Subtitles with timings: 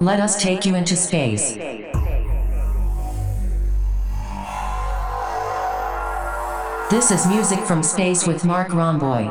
[0.00, 1.54] Let us take you into space.
[6.88, 9.26] This is music from space with Marc Romboy.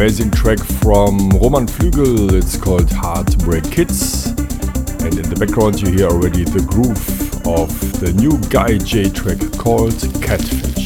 [0.00, 2.32] Amazing track from Roman Flügel.
[2.32, 4.28] It's called Heartbreak Kids.
[5.04, 9.38] And in the background, you hear already the groove of the new Guy J track
[9.58, 10.79] called Catfish.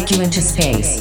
[0.00, 0.99] Take you into space.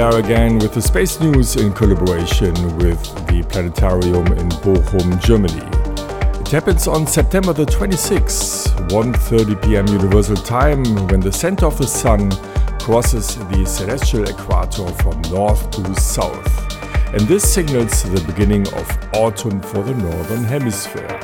[0.00, 5.60] We are again with the space news in collaboration with the Planetarium in Bochum, Germany.
[6.40, 9.86] It happens on September the 26th, 1:30 p.m.
[9.88, 12.30] Universal Time, when the center of the sun
[12.78, 16.50] crosses the celestial equator from north to south.
[17.12, 21.14] And this signals the beginning of autumn for the northern hemisphere,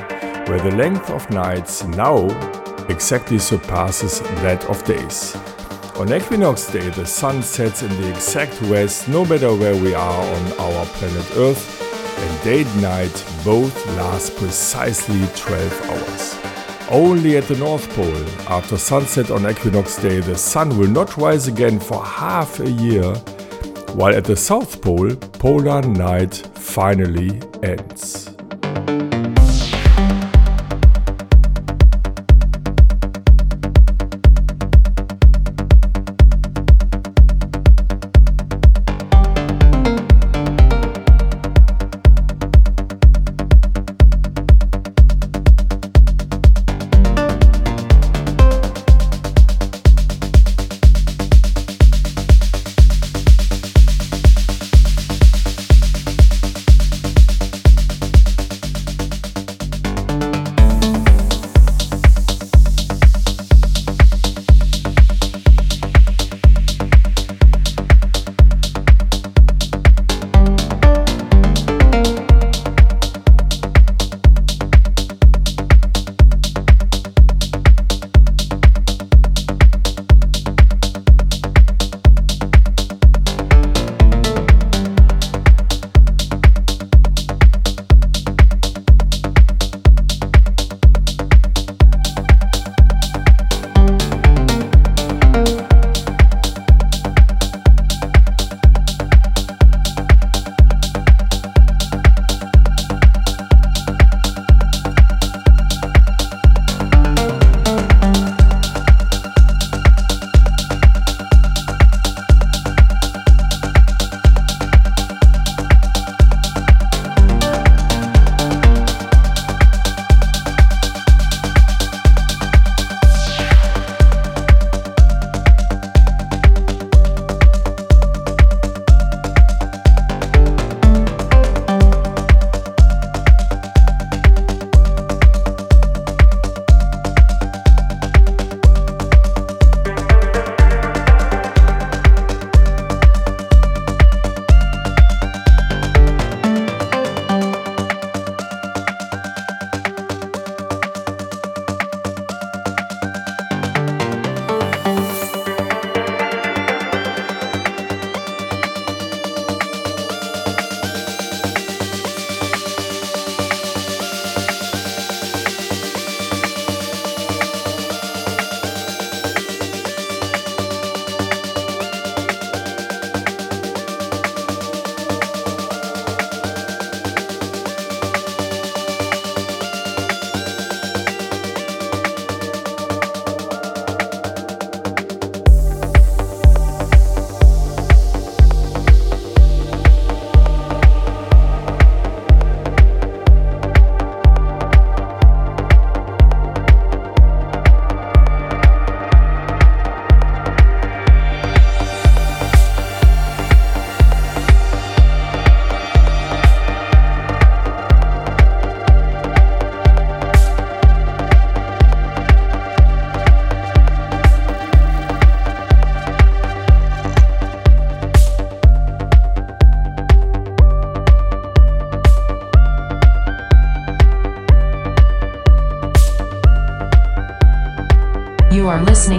[0.48, 2.28] where the length of nights now
[2.90, 5.34] exactly surpasses that of days.
[5.98, 10.34] On equinox day, the sun sets in the exact west no matter where we are
[10.36, 11.82] on our planet Earth,
[12.18, 16.38] and day and night both last precisely 12 hours.
[16.90, 21.48] Only at the North Pole, after sunset on equinox day, the sun will not rise
[21.48, 23.14] again for half a year,
[23.94, 28.35] while at the South Pole, polar night finally ends.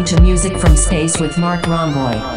[0.08, 2.37] To Music from Space with Marc Romboy.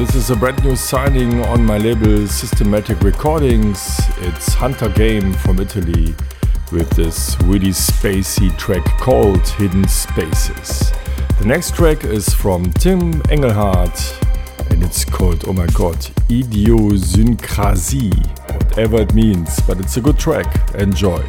[0.00, 4.00] This is a brand new signing on my label Systematic Recordings.
[4.20, 6.14] It's Hunter Game from Italy
[6.72, 10.90] with this really spacey track called Hidden Spaces.
[11.38, 14.24] The next track is from Tim Engelhardt
[14.70, 15.96] and it's called, oh my god,
[16.30, 18.16] Idiosynkrasie,
[18.54, 20.74] whatever it means, but it's a good track.
[20.76, 21.22] Enjoy.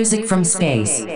[0.00, 1.09] Music from space.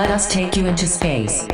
[0.00, 1.46] Let us take you into space.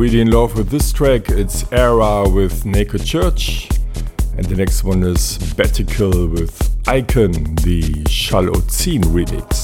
[0.00, 1.28] Really in love with this track.
[1.28, 3.68] It's Aera with Naked Church.
[4.34, 9.59] And the next one is Betical with Icon, the Shall Ocin remix.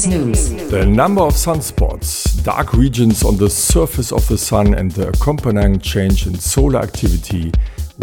[0.00, 0.70] Space News.
[0.70, 5.78] The number of sunspots, dark regions on the surface of the Sun, and the accompanying
[5.78, 7.52] change in solar activity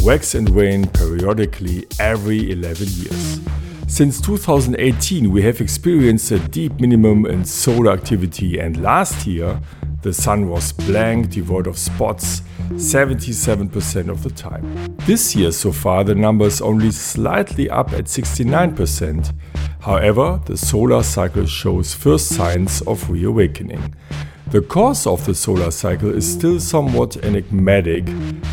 [0.03, 3.39] wax and wane periodically every 11 years.
[3.87, 9.59] Since 2018, we have experienced a deep minimum in solar activity, and last year,
[10.03, 12.43] the sun was blank, devoid of spots,
[12.73, 14.95] 77% of the time.
[15.05, 19.33] This year, so far, the number is only slightly up at 69%.
[19.81, 23.95] However, the solar cycle shows first signs of reawakening.
[24.51, 28.05] The cause of the solar cycle is still somewhat enigmatic,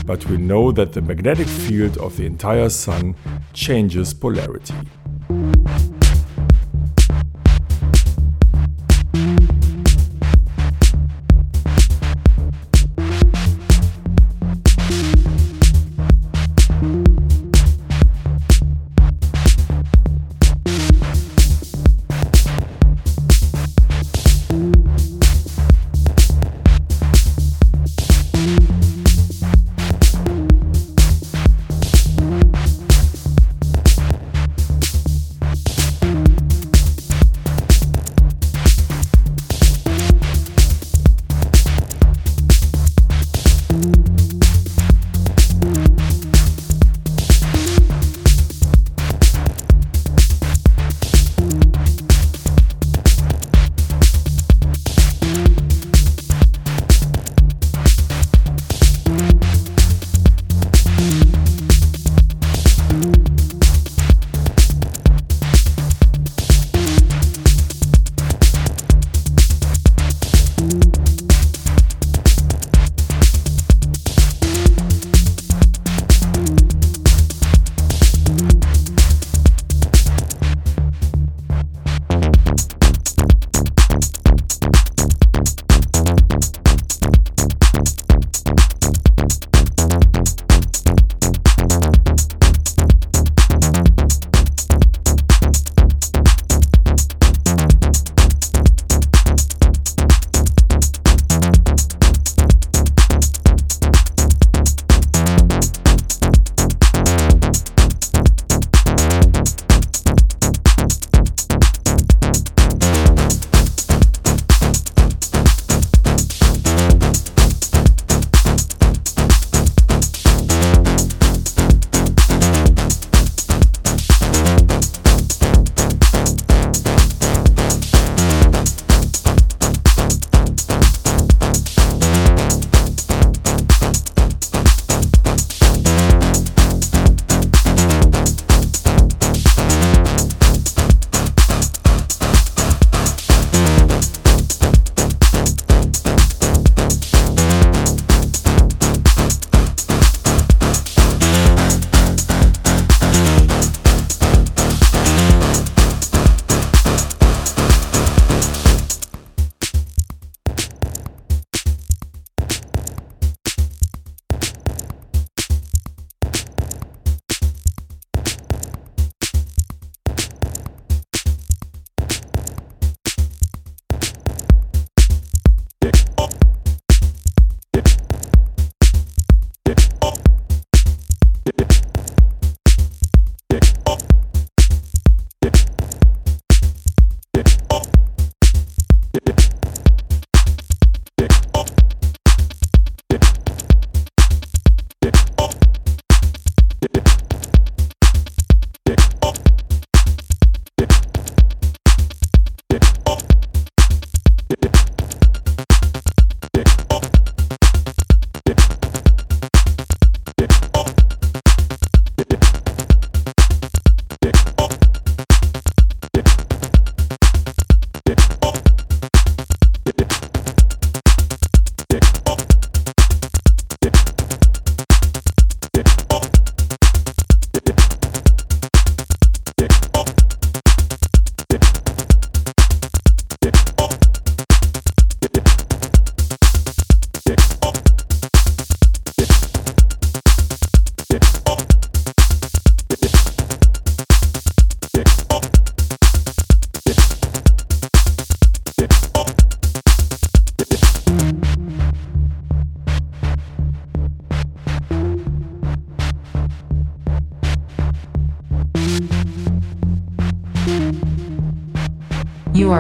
[0.05, 3.15] but we know that the magnetic field of the entire Sun
[3.53, 4.75] changes polarity.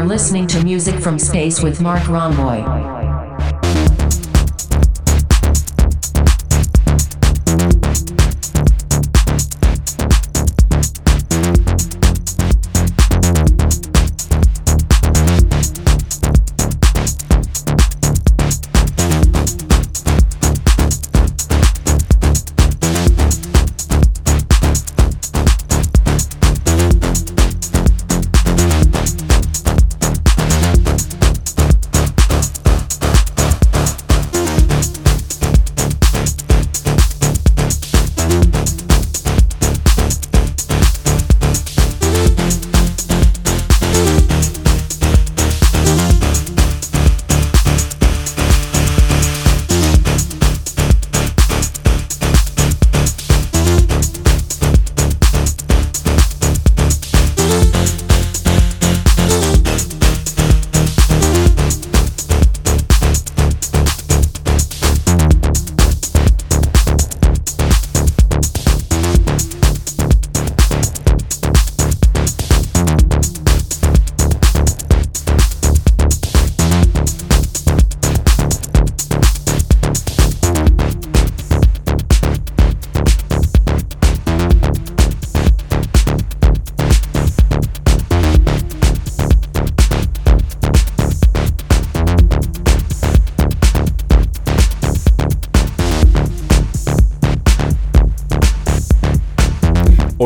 [0.04, 3.03] Listening to Music from Space with Marc Romboy.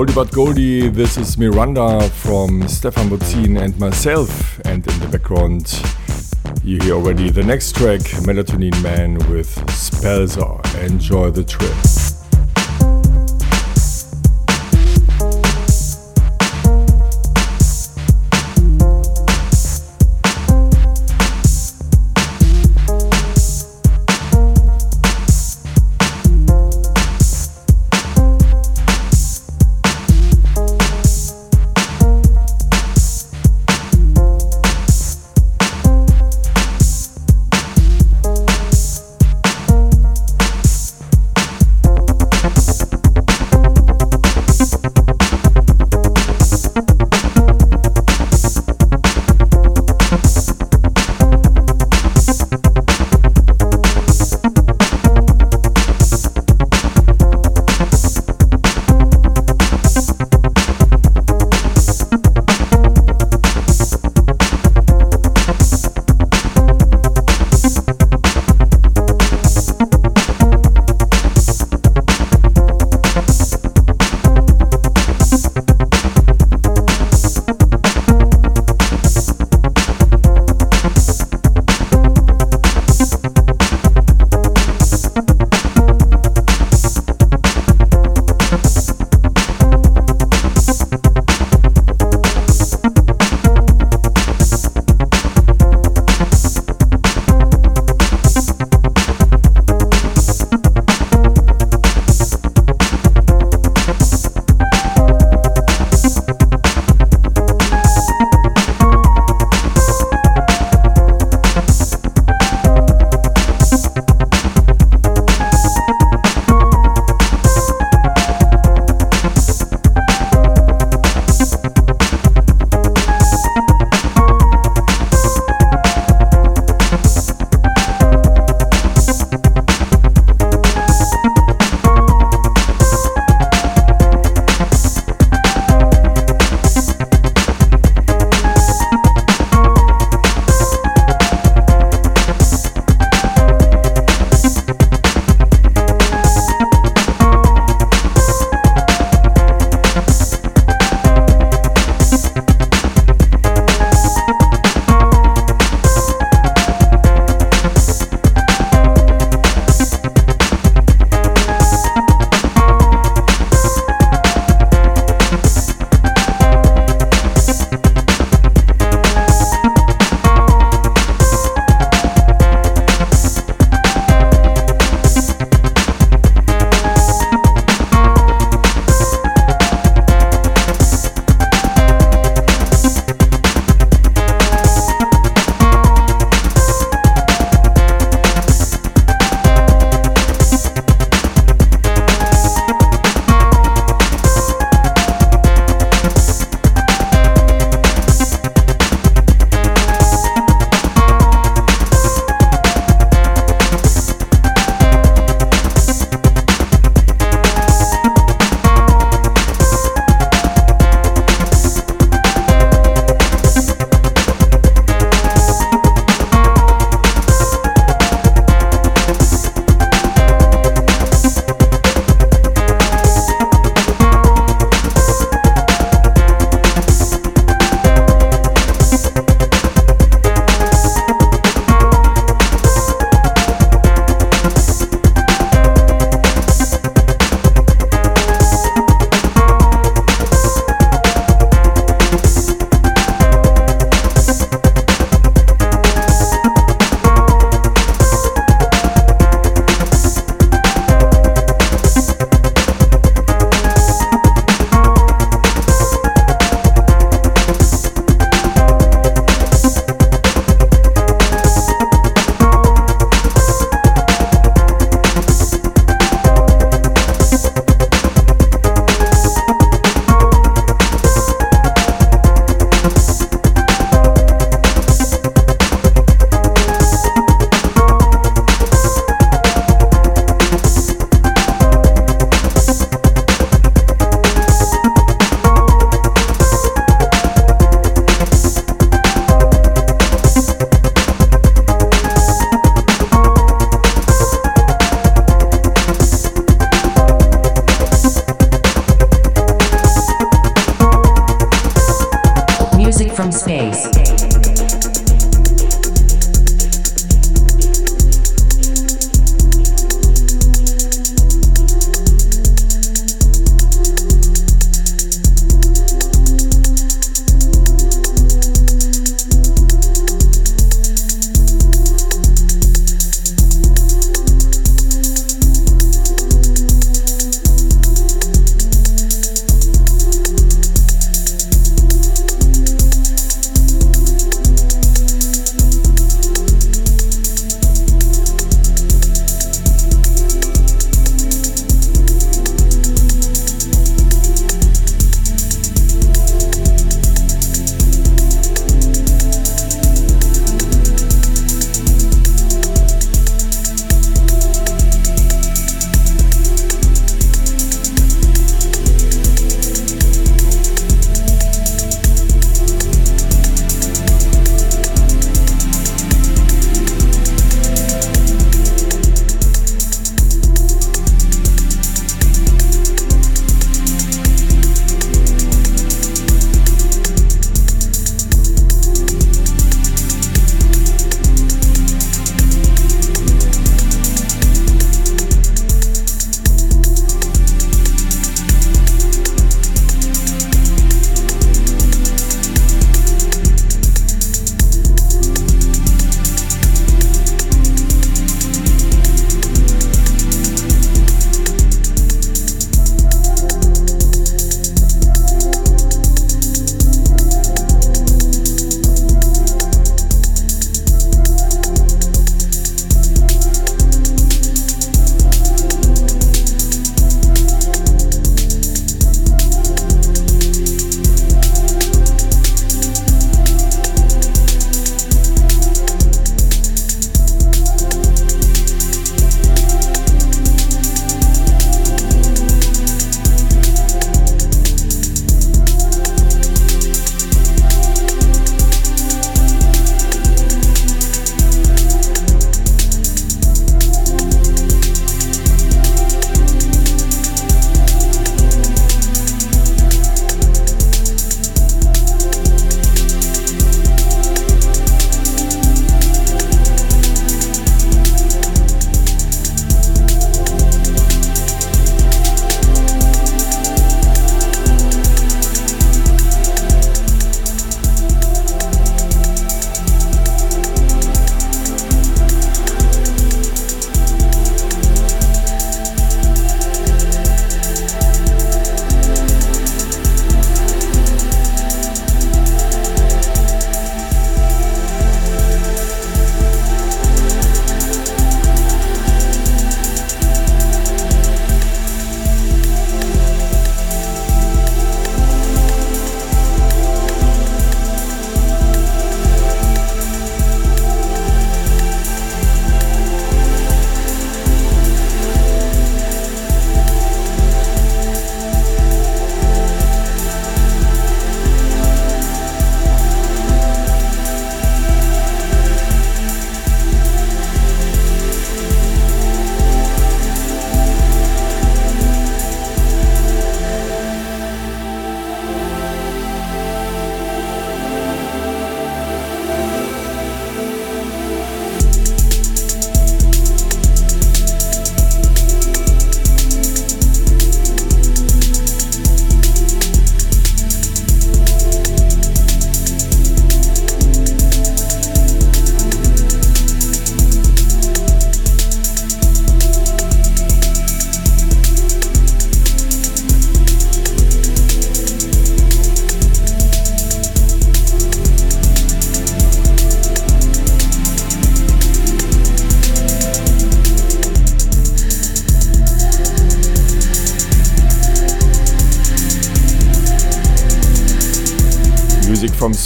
[0.09, 4.59] Oldie but Goldie, this is Miranda from Stephan Bodzin and myself.
[4.65, 5.83] And in the background,
[6.63, 10.63] you hear already the next track, Melatonin Man with Spelzer.
[10.83, 11.88] Enjoy the trip.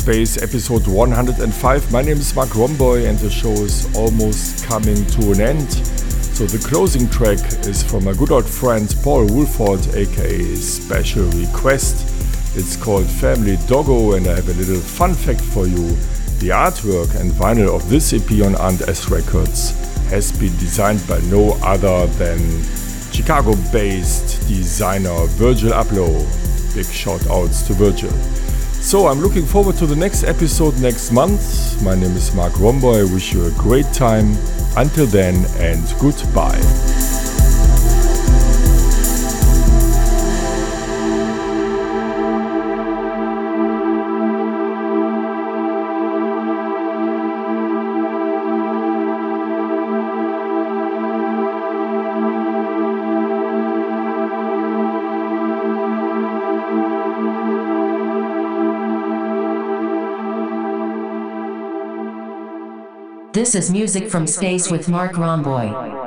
[0.03, 1.93] Space, episode 105.
[1.93, 5.71] My name is Marc Romboy, and the show is almost coming to an end.
[6.35, 12.03] So, the closing track is from my good old friend Paul Woolford, aka Special Request.
[12.57, 15.91] It's called Family Doggo, and I have a little fun fact for you.
[16.41, 19.71] The artwork and vinyl of this EP on And S Records
[20.11, 22.41] has been designed by no other than
[23.13, 26.27] Chicago based designer Virgil Abloh.
[26.75, 28.11] Big shout outs to Virgil.
[28.83, 31.81] So I'm looking forward to the next episode next month.
[31.83, 33.09] My name is Marc Romboy.
[33.09, 34.37] I wish you a great time.
[34.77, 36.92] Until then, and goodbye.
[63.43, 66.02] This is music from space with Marc Romboy.